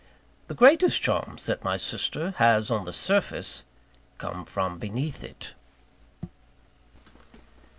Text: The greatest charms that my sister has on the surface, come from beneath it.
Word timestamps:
The 0.47 0.55
greatest 0.55 0.99
charms 0.99 1.45
that 1.45 1.63
my 1.63 1.77
sister 1.77 2.31
has 2.39 2.71
on 2.71 2.85
the 2.85 2.91
surface, 2.91 3.63
come 4.17 4.45
from 4.45 4.79
beneath 4.79 5.23
it. 5.23 5.53